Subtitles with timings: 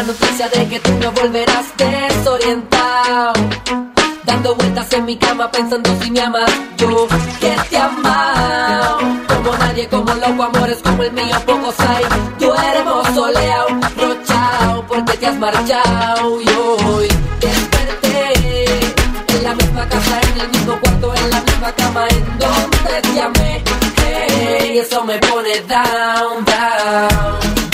[0.00, 3.32] la noticia de que tú no volverás desorientado.
[4.24, 7.06] Dando vueltas en mi cama pensando si me amas, yo
[7.38, 8.98] que te amado.
[9.28, 12.04] Como nadie, como loco, amores como el mío, pocos hay.
[12.38, 13.68] Duermo soleado,
[13.98, 17.08] rochao, porque te has marchado y hoy
[17.40, 18.64] desperté.
[19.34, 23.20] En la misma casa, en el mismo cuarto, en la misma cama, en donde te
[23.20, 23.62] amé.
[23.96, 27.69] Hey, eso me pone down, down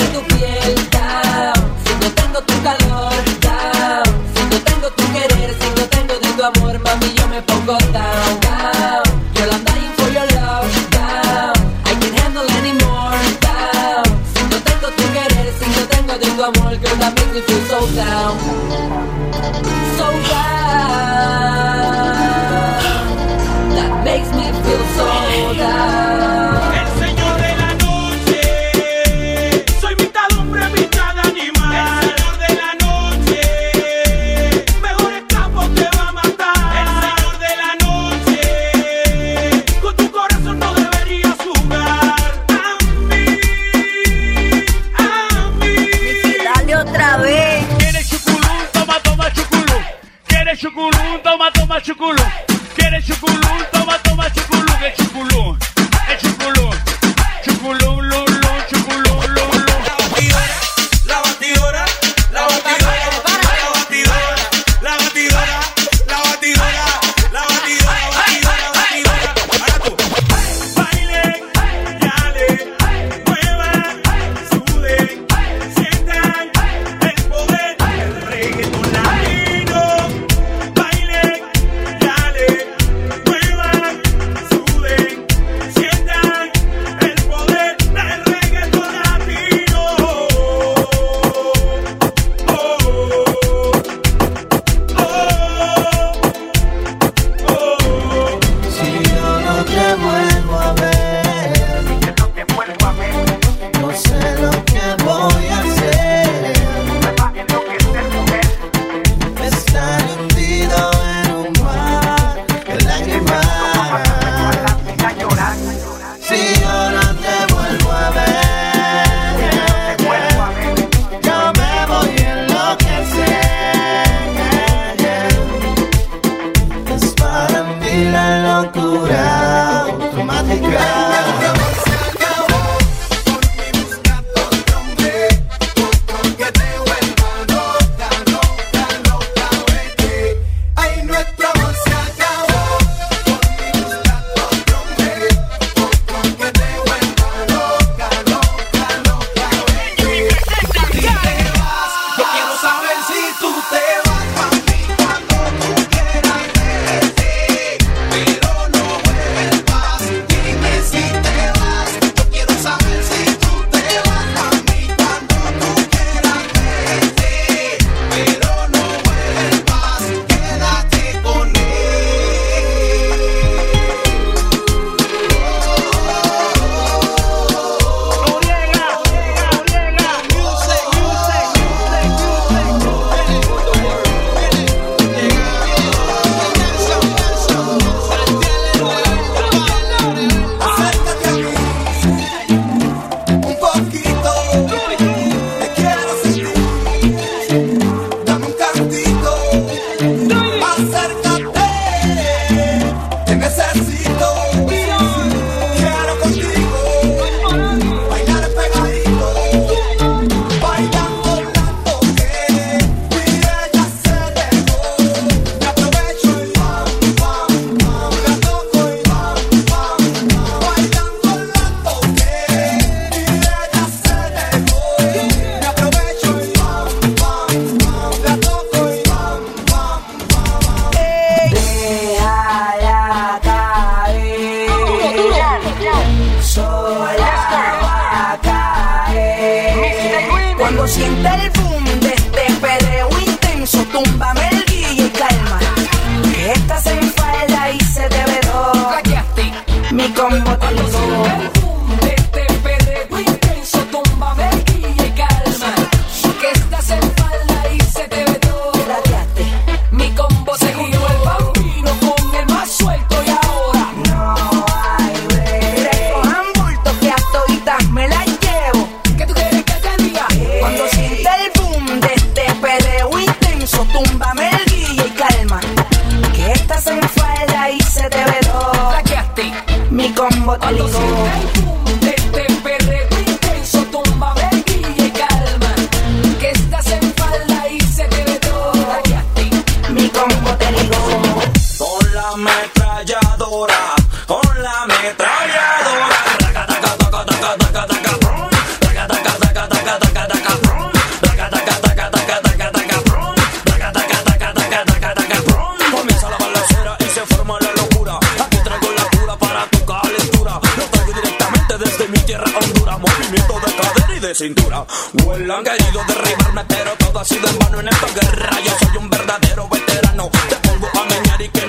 [0.00, 0.90] y tu piel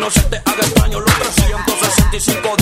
[0.01, 0.99] no se te haga extraño.
[0.99, 2.60] Los 365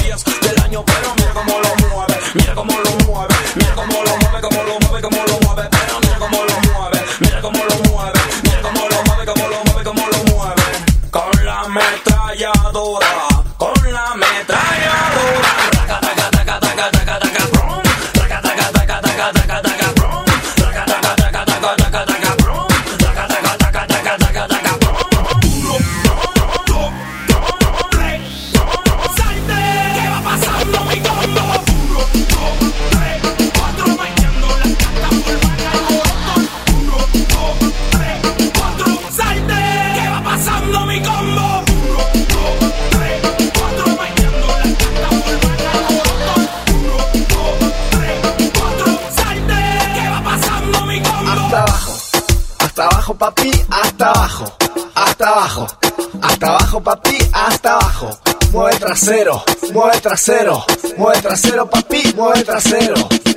[59.09, 60.65] trasero, mueve trasero,
[60.97, 63.28] mueve trasero, papi, mueve trasero.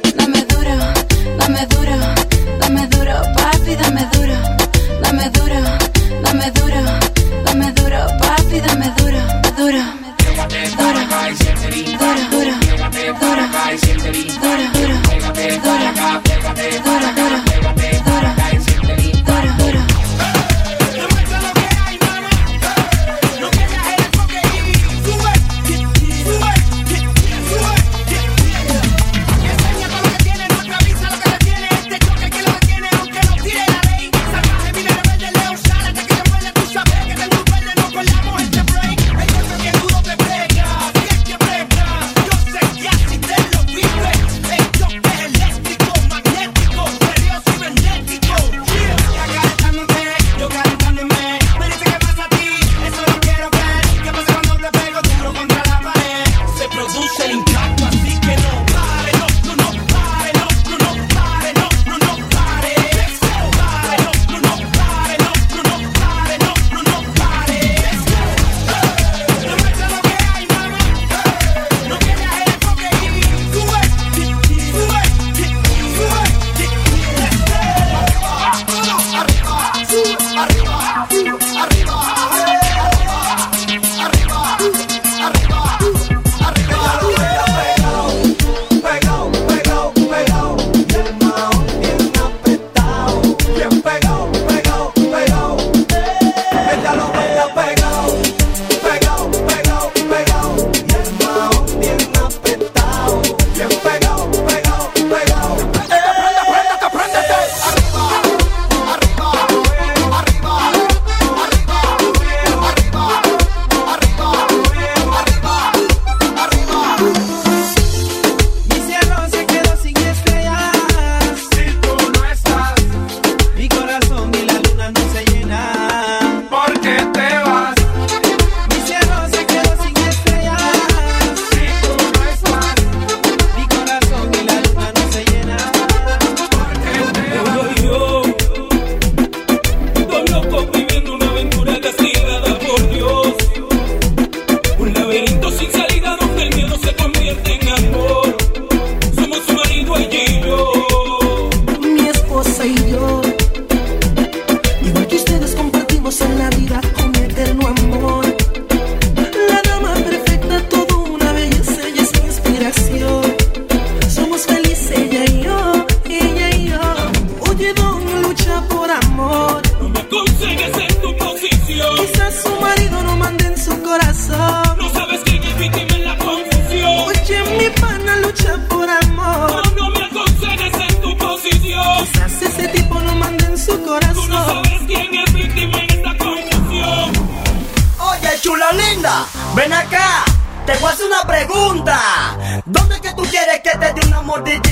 [194.32, 194.71] what they.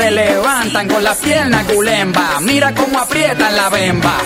[0.00, 2.40] se levantan con las piernas gulemba.
[2.40, 4.16] Mira cómo aprietan la bemba.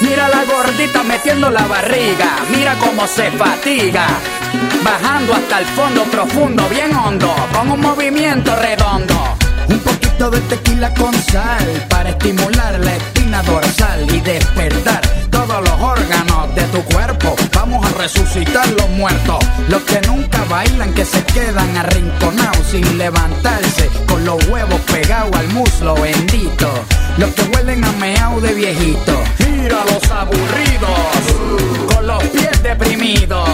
[0.00, 2.38] Mira la gordita metiendo la barriga.
[2.50, 4.06] Mira cómo se fatiga.
[4.82, 7.32] Bajando hasta el fondo profundo, bien hondo.
[7.52, 9.14] Con un movimiento redondo.
[9.68, 15.80] Un poquito de tequila con sal para estimular la espina dorsal y despertar todos los
[15.80, 17.36] órganos de tu cuerpo
[17.96, 19.38] resucitar los muertos.
[19.68, 25.48] Los que nunca bailan, que se quedan arrinconados sin levantarse, con los huevos pegados al
[25.48, 26.70] muslo bendito.
[27.18, 29.22] Los que huelen a meao de viejito.
[29.38, 33.48] Mira los aburridos, con los pies deprimidos.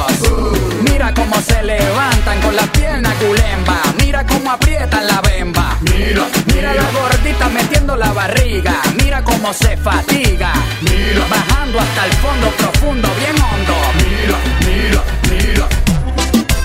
[0.82, 3.80] Mira cómo se levantan con las piernas culemba.
[3.98, 5.78] Mira cómo aprietan la bemba.
[5.82, 8.82] Mira, mira, mira la gordita metiendo la barriga.
[9.00, 10.52] Mira cómo se fatiga.
[10.80, 13.74] Mira, bajando hasta el fondo profundo, bien hondo.
[14.02, 15.68] Mira, mira, mira.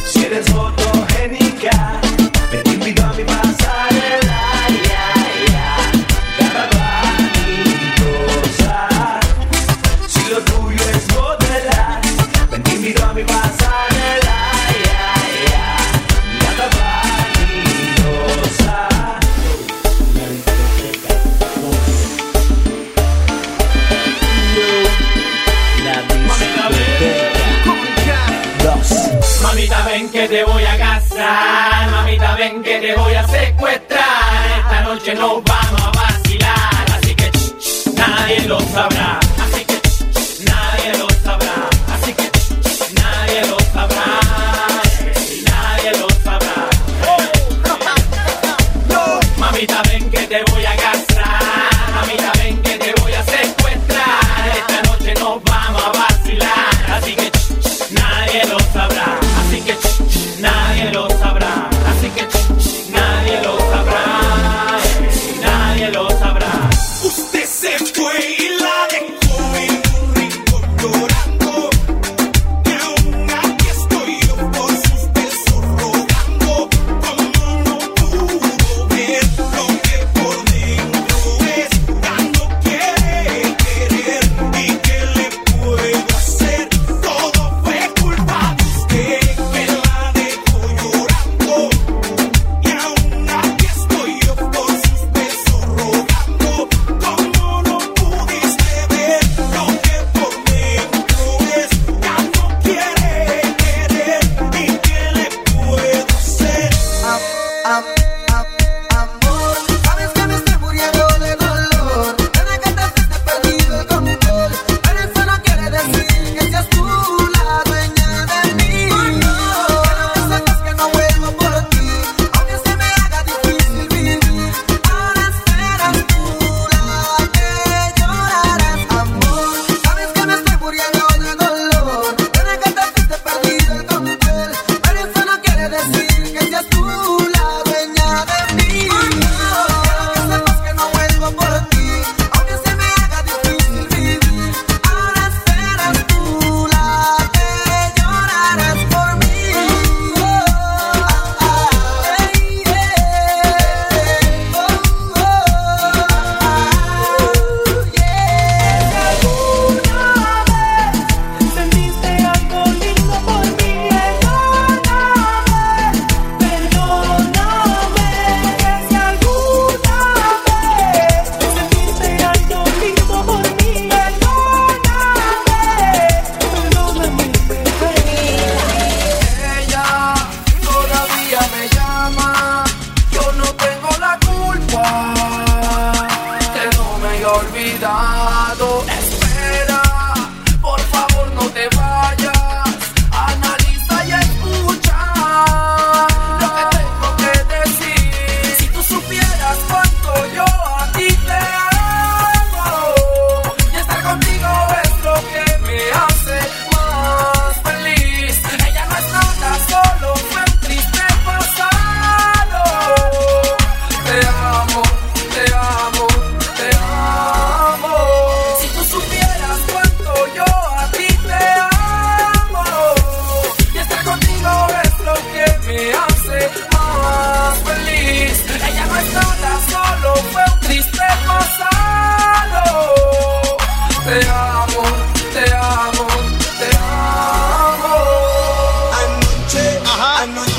[0.03, 0.76] Si eres otro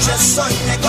[0.09, 0.88] just Sunday.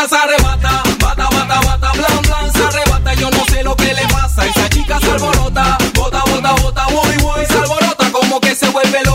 [0.00, 3.14] ella se arrebata, bata, bata, bata, blan, blan, se arrebata.
[3.14, 7.16] Yo no sé lo que le pasa, esa chica se alborota, bota, bota, bota, voy,
[7.22, 9.09] voy, se alborota como que se vuelve loca.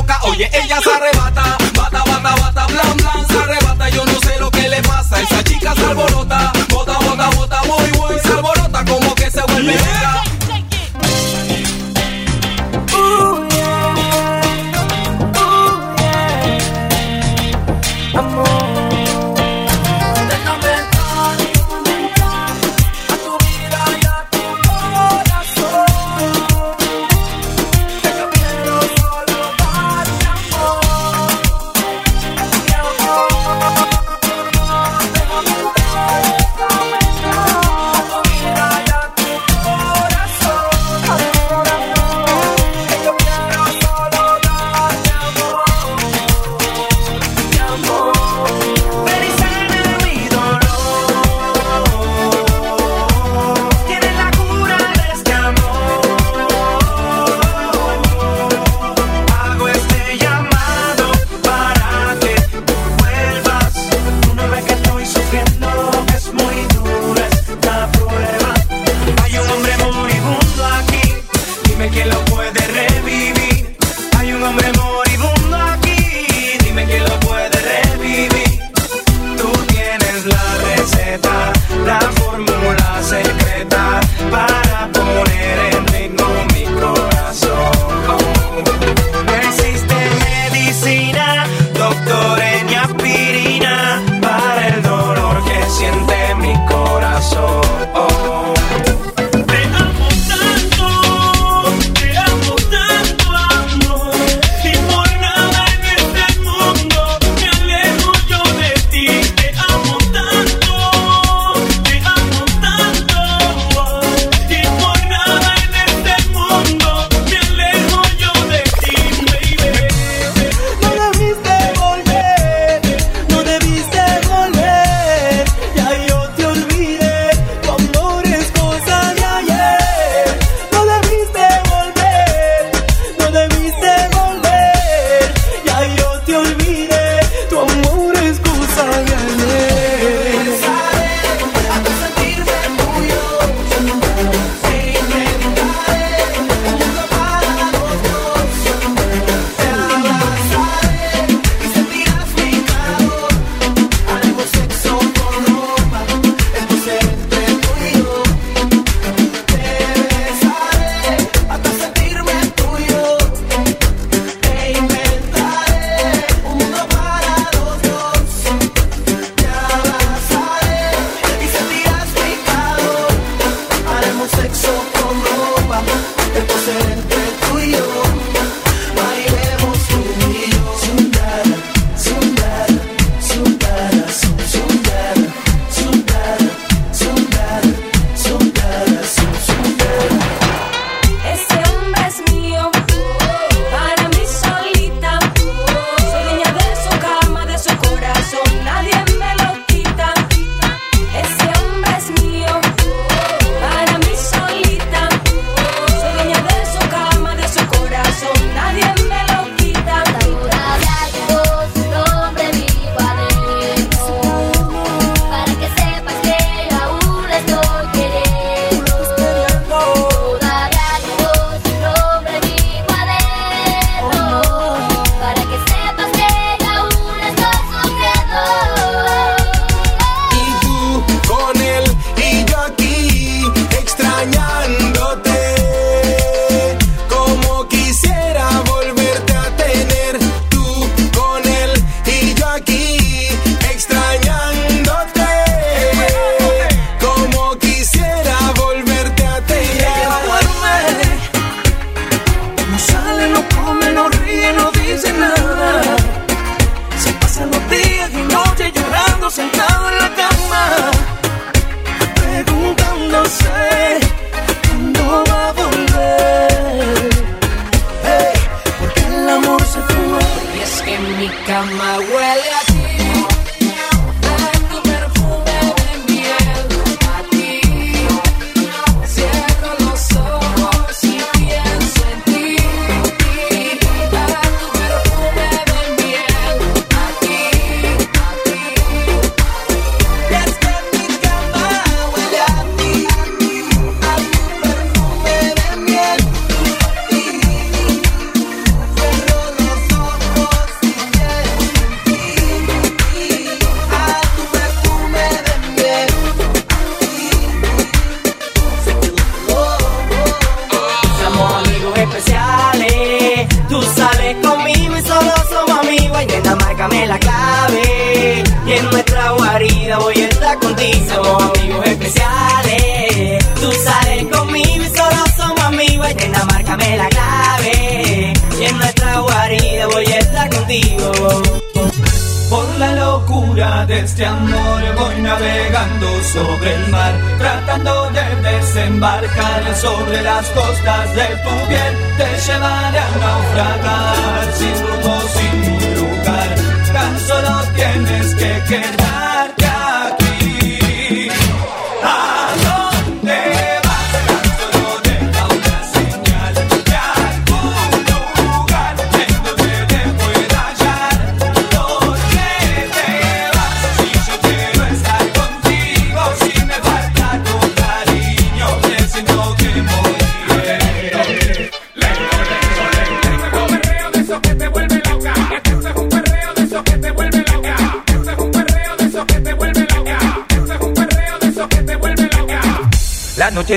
[348.68, 349.05] que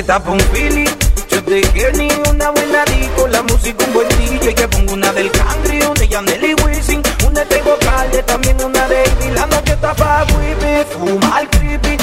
[0.09, 0.86] tapa un fili.
[1.30, 4.54] Yo te quiero ni una buena disco, la música un buen DJ.
[4.54, 7.02] Que pongo una del country, una de Yanel Wisin.
[7.26, 9.34] Una de Calde, también una de Amy.
[9.34, 11.97] La noche tapa wifi, fuma el creepy.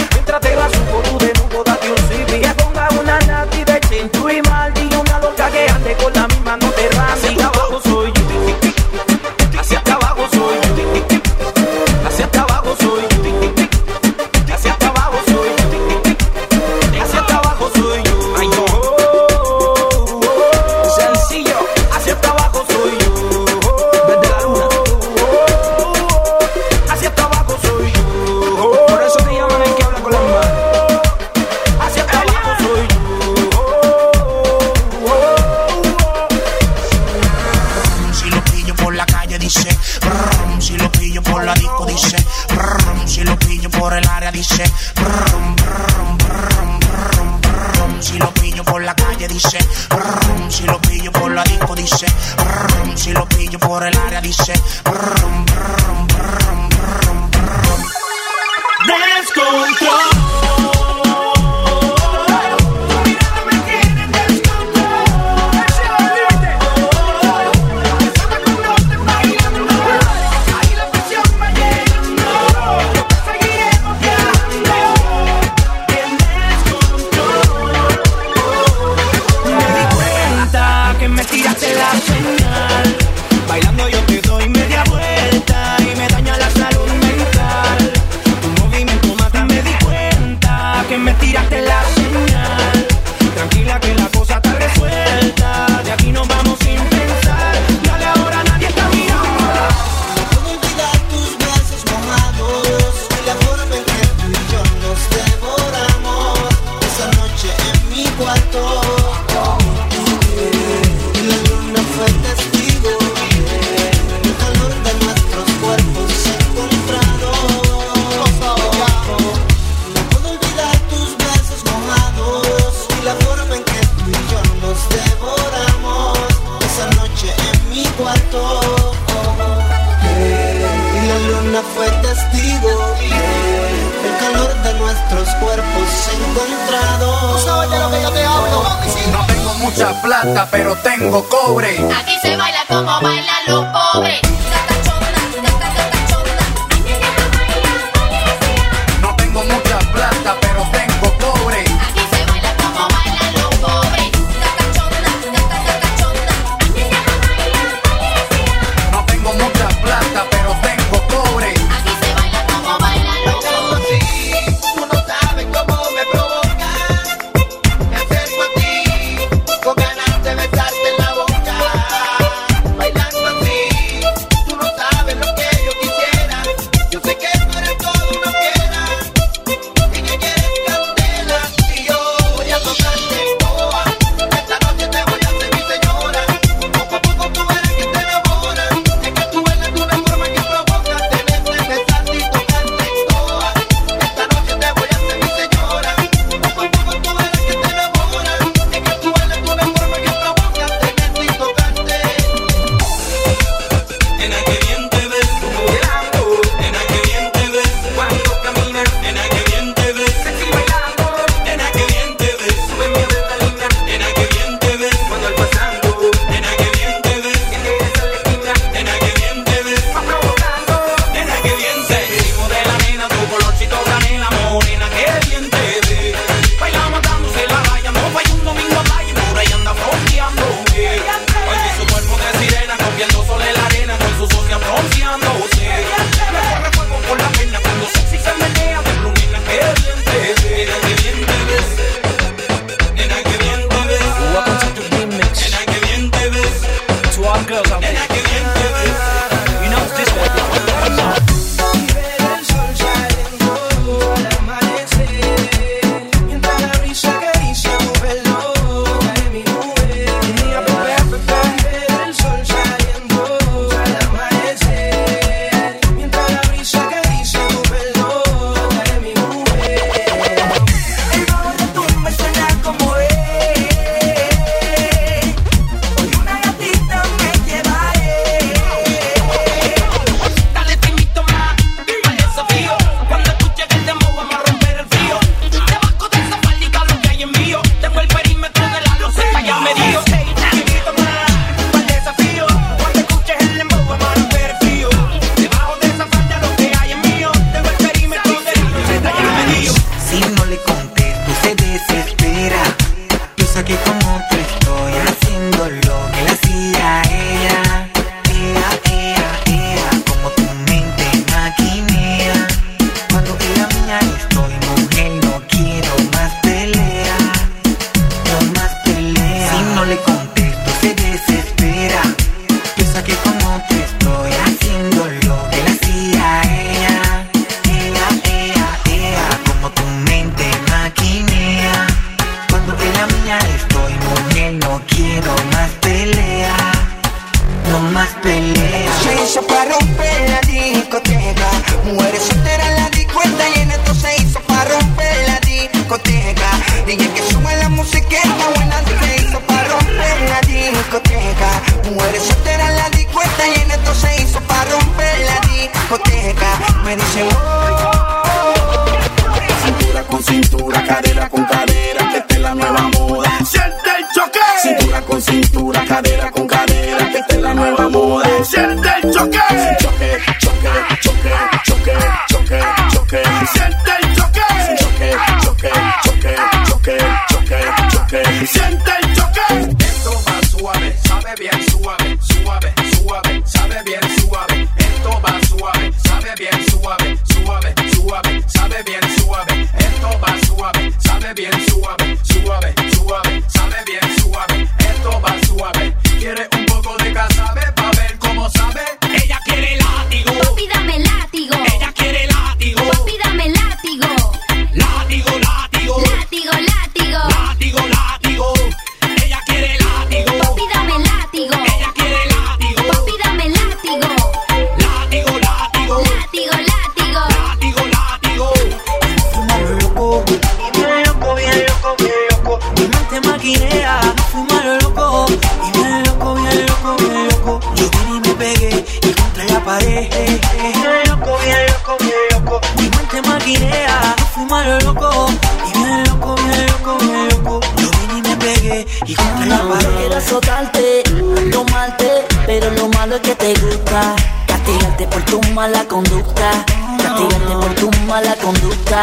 [430.74, 432.62] Bien loco, bien loco, bien loco.
[432.78, 435.28] Mi mente maquinea, fuimos loco,
[435.68, 437.60] y bien loco, bien loco, bien loco.
[437.78, 439.88] Yo vine y me pegué y contra la No pared.
[439.98, 441.04] quiero azotarte,
[441.52, 444.16] tomarte, pero lo malo es que te gusta.
[444.48, 446.52] Castigarte por tu mala conducta.
[446.98, 449.02] Castigarte por tu mala conducta.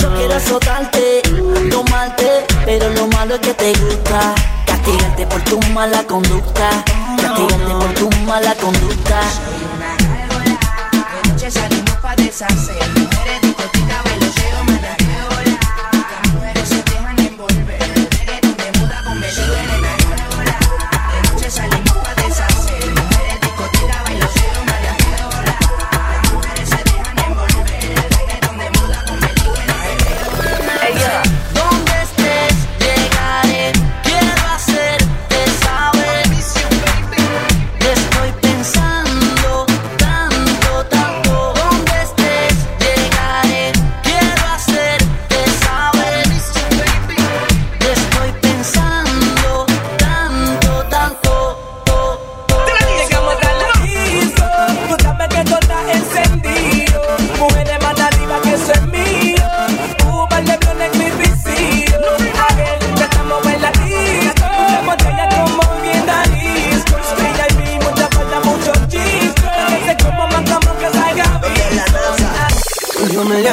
[0.00, 1.22] No quiero azotarte,
[1.70, 4.34] tomarte, pero lo malo es que te gusta.
[4.66, 6.68] Castigarte por tu mala conducta.
[7.22, 9.20] Castigarte por tu mala conducta.
[11.44, 13.53] Noche salimos pa' deshacer.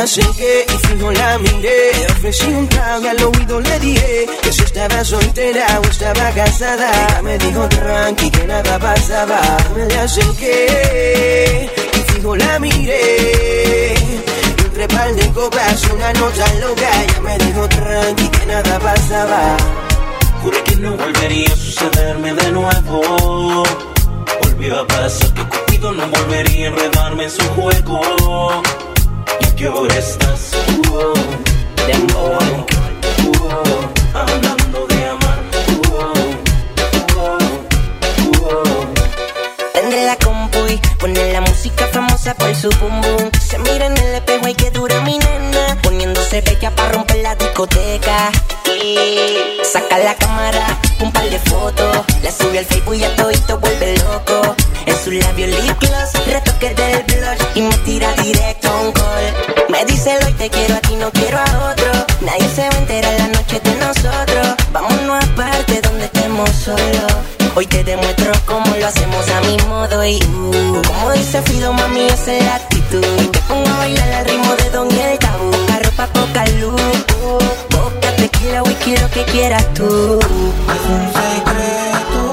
[0.02, 1.92] Acerqué y fijo la miré.
[1.94, 6.32] Le ofrecí un trago y al oído le dije que si estaba soltera o estaba
[6.32, 6.90] casada.
[6.92, 9.40] Ella me dijo tranqui que nada pasaba.
[9.76, 13.94] Me la acerqué y fijo la miré.
[14.66, 17.04] Entre par de copas una nota loca.
[17.04, 19.58] Ella me dijo tranqui que nada pasaba.
[20.42, 23.64] Juré que no volvería a sucederme de nuevo.
[24.42, 28.62] Volvió a pasar que Cupido no volvería a enredarme en su juego.
[29.62, 30.54] ¿Y a qué hora estás?
[30.90, 32.42] Uh, de amor.
[33.28, 35.40] Uh, hablando de amar.
[39.72, 43.32] Prende la compu y pone la música famosa por su boom boom.
[43.40, 45.78] Se mira en el espejo y que dura mi nena.
[45.84, 48.32] Poniéndose bella para romper la discoteca.
[49.64, 52.04] Saca la cámara, un par de fotos.
[52.24, 54.56] La sube al Facebook y a todito vuelve loco.
[54.88, 57.42] En su labio lip gloss, retoque del blush.
[57.54, 59.36] Y me tira directo a un call.
[59.70, 61.92] Me dice hoy te quiero a ti, no quiero a otro.
[62.22, 64.48] Nadie se va a enterar la noche de nosotros.
[64.74, 67.14] Vámonos aparte donde estemos solos.
[67.54, 72.08] Hoy te demuestro cómo lo hacemos a mi modo y uh, como dice Fido, mami,
[72.08, 73.30] esa es la actitud.
[73.32, 75.52] Te pongo a bailar al ritmo de Don y el tabú.
[75.52, 76.82] Poca ropa, poca luz.
[77.24, 77.38] Uh,
[78.42, 80.20] tequila, whisky, lo que quieras tú.
[80.20, 82.31] Es un secreto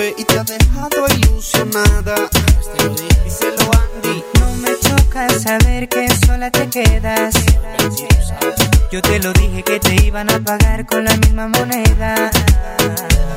[0.00, 2.14] fue y te ha dejado ilusionada?
[3.24, 4.24] Díselo Andy.
[4.40, 7.34] No me choca saber que sola te quedas.
[8.90, 12.30] Yo te lo dije que te iban a pagar con la misma moneda.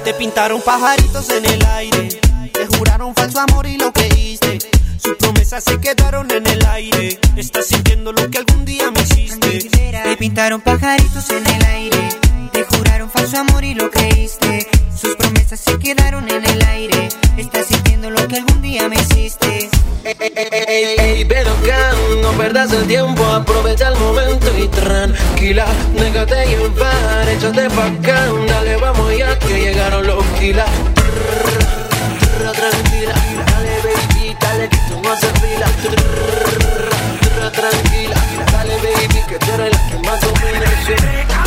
[0.05, 2.22] Te pintaron pajaritos en el aire.
[2.53, 4.59] Te juraron falso amor y lo creíste.
[5.04, 7.20] Sus promesas se quedaron en el aire.
[7.36, 9.70] Estás sintiendo lo que algún día me hiciste.
[9.70, 12.10] Te pintaron pajaritos en el aire.
[12.54, 14.66] Te juraron falso amor y lo creíste.
[14.95, 17.10] Sus promesas se quedaron en el aire.
[17.36, 19.70] Estás sintiendo lo que algún día me hiciste.
[20.06, 21.91] Ey, ey, ven acá,
[22.22, 28.76] no perdas el tiempo, aprovecha el momento y tranquila, déjate llevar, échate pa' acá, dale,
[28.78, 30.70] vamos ya que llegaron los kilas.
[32.38, 32.92] Tranquila,
[34.64, 35.01] dale que no
[35.41, 35.66] fila.
[37.51, 38.16] Tranquila,
[38.51, 41.42] dale baby, que tú eres la que más domina.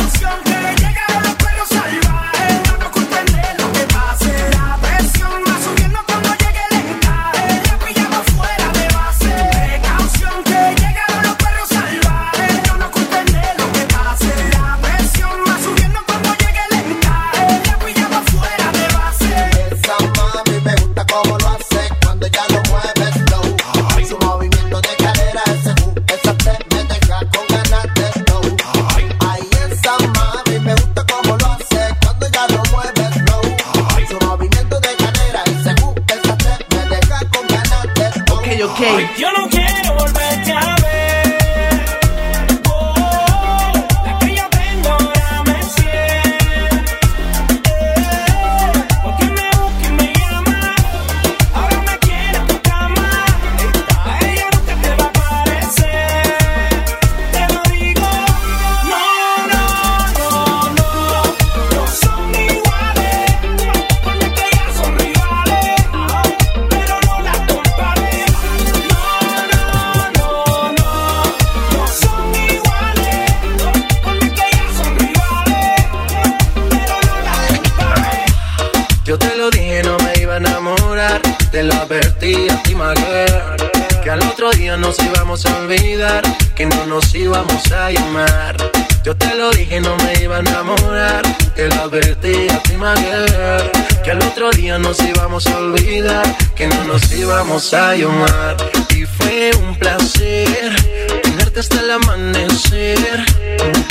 [95.45, 96.25] Olvidar.
[96.55, 98.57] Que no nos íbamos a llamar.
[98.95, 100.75] Y fue un placer
[101.23, 103.25] tenerte hasta el amanecer.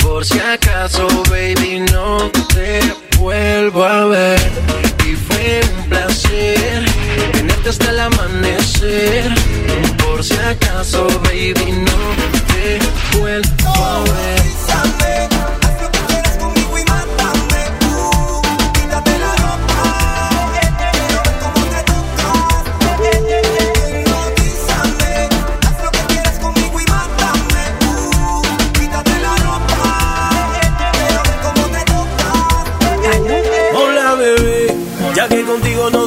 [0.01, 2.81] Por si acaso, baby, no te
[3.17, 4.39] vuelvo a ver.
[5.05, 6.85] Y fue un placer
[7.31, 9.31] tenerte hasta el amanecer.
[10.03, 11.99] Por si acaso, baby, no
[12.47, 13.66] te vuelvo a ver.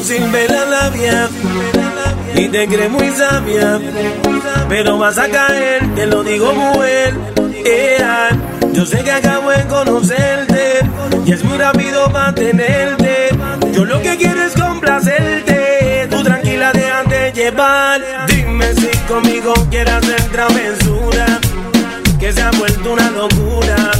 [0.01, 1.28] No sirve la labia
[2.34, 3.78] y te crees muy sabia,
[4.68, 7.14] pero vas a caer, te lo digo mujer.
[7.64, 8.30] Ea,
[8.72, 10.80] yo sé que acabo de conocerte
[11.26, 13.28] y es muy rápido mantenerte.
[13.72, 18.01] Yo lo que quiero es complacerte, tú tranquila déjate llevar.
[18.26, 21.26] Dime si conmigo quieres hacer travesura,
[22.18, 23.99] que se ha vuelto una locura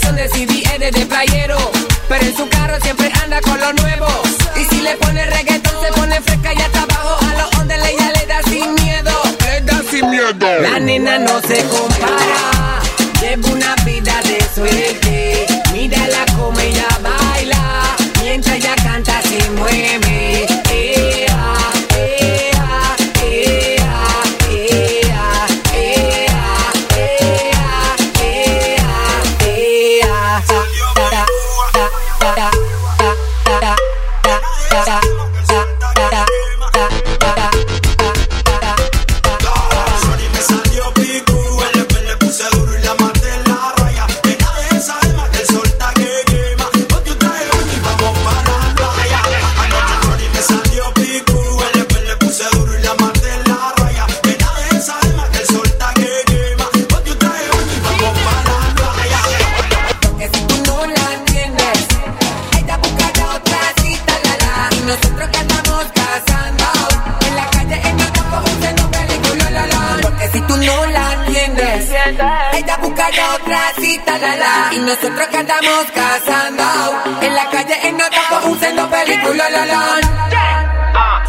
[0.00, 1.58] Son de CD de playero,
[2.08, 4.06] pero en su carro siempre anda con lo nuevo.
[4.56, 7.18] Y si le pone reggaetón, se pone fresca y hasta abajo.
[7.26, 9.12] A los ondas ya le da sin miedo.
[9.44, 10.62] Le da sin miedo.
[10.62, 12.80] La nena no se compara,
[13.20, 15.11] lleva una vida de suerte.
[75.52, 76.64] estamos casando.
[77.20, 80.00] En la calle en ataco usando película la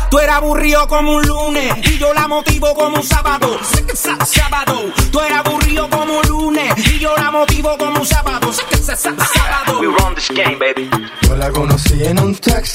[0.10, 3.60] Tú eras aburrido como un lunes y yo la motivo como un sábado.
[4.26, 4.94] Sábado.
[5.12, 8.54] Tú eras aburrido como un lunes y yo la motivo como un sábado.
[8.54, 9.80] Sábado.
[9.80, 10.90] We run this game, baby.
[11.22, 12.73] Yo la conocí en un taxi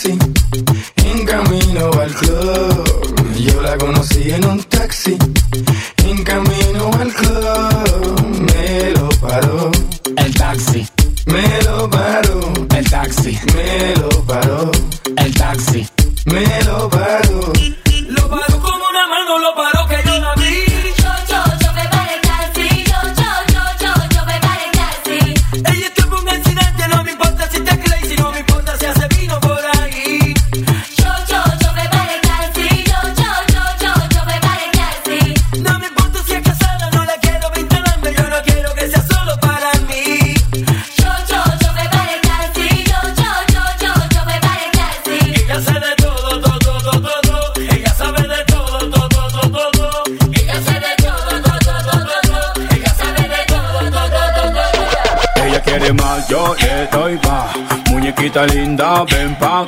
[58.78, 59.66] Ven pa'.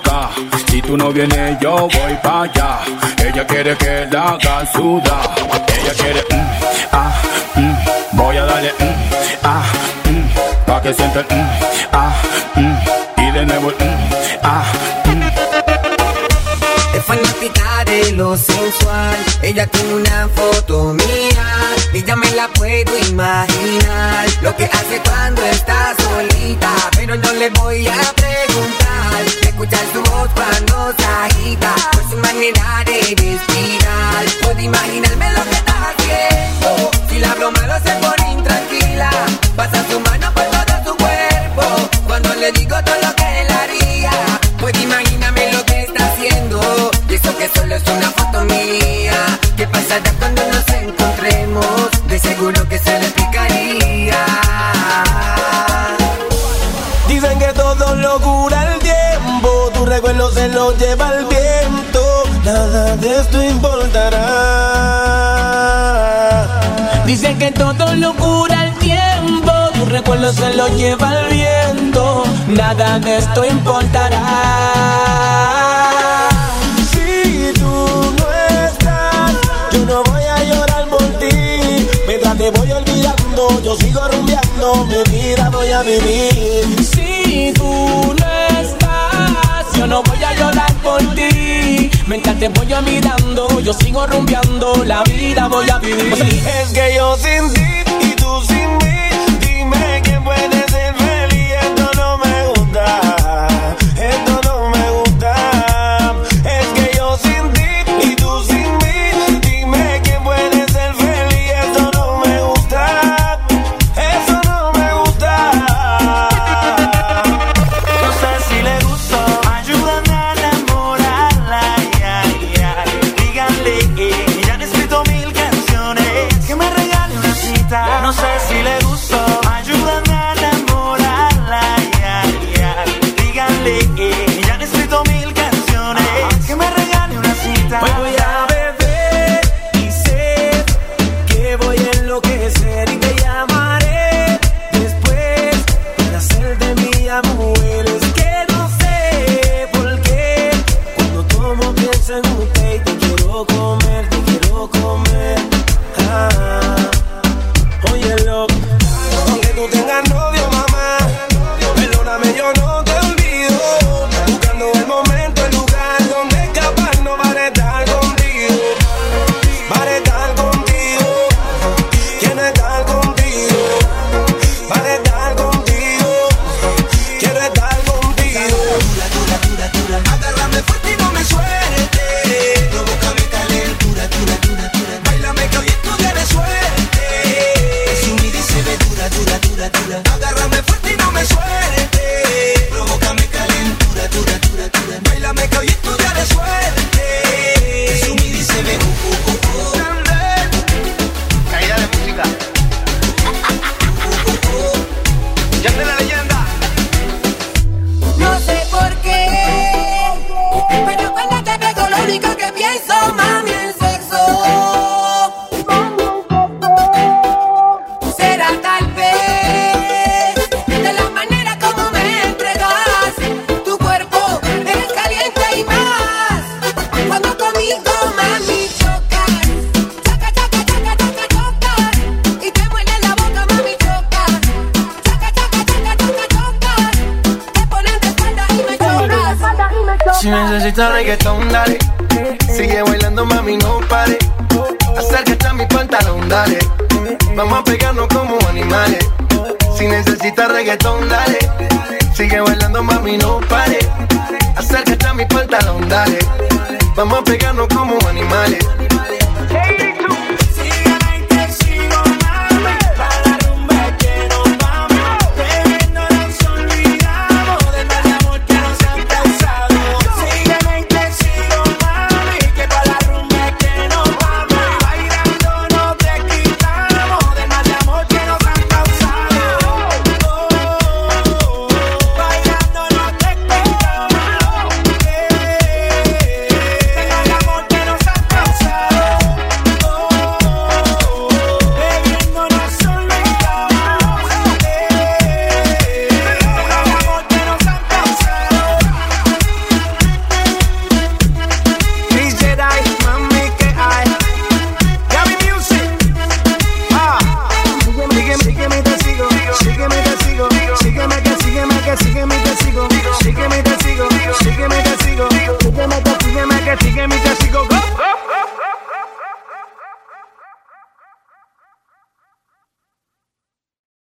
[0.70, 2.78] Si tú no vienes, yo voy pa' allá.
[3.18, 4.62] Ella quiere que la haga.
[4.62, 6.46] Ella quiere, mm,
[6.92, 7.12] ah,
[7.56, 8.94] mm, voy a darle, mm,
[9.42, 9.62] ah,
[10.04, 11.48] mm, pa' que sienta el, mm,
[11.92, 12.12] ah,
[12.54, 12.76] mm,
[13.20, 14.64] y de nuevo, el, mm, ah,
[16.94, 19.16] Es fanática de lo sensual.
[19.42, 21.46] Ella tiene una foto mía
[21.93, 24.26] y ya me la puedo imaginar.
[24.43, 29.24] Lo que hace cuando está solita, pero no le voy a preguntar.
[29.43, 34.24] Escuchar su voz cuando se agita, por su manera de respirar.
[34.43, 36.91] Puedo imaginarme lo que está haciendo.
[37.09, 39.11] Si la broma lo se pone intranquila,
[39.57, 41.91] pasa su mano por todo su cuerpo.
[42.07, 44.12] Cuando le digo todo lo que él haría,
[44.59, 46.91] puedo imaginarme lo que está haciendo.
[47.09, 49.38] Y eso que solo es una foto mía.
[49.57, 50.69] ¿Qué pasará cuando nos
[52.20, 54.24] seguro que se le picaría.
[57.08, 62.02] Dicen que todo lo cura el tiempo, tu recuerdo se lo lleva el viento,
[62.44, 64.20] nada de esto importará.
[67.06, 72.98] Dicen que todo lo cura el tiempo, tu recuerdo se lo lleva el viento, nada
[73.00, 74.20] de esto importará.
[83.62, 86.84] Yo sigo rumbeando, mi vida voy a vivir.
[86.84, 91.90] Si tú no estás, yo no voy a llorar por ti.
[92.07, 96.12] Mientras te voy mirando, yo sigo rumbeando, la vida voy a vivir.
[96.62, 98.89] Es que yo sin ti y tú sin mí,